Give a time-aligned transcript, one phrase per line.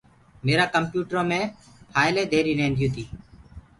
[0.45, 1.39] ميرآ ڪمپيوٽرو مي
[1.93, 3.03] ڦآئلين ڌيري ريهنديو تي۔